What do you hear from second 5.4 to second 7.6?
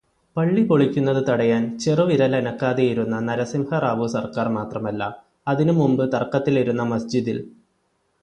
അതിനുംമുമ്പ് തര്ക്കത്തിലിരുന്ന മസ്ജിദില്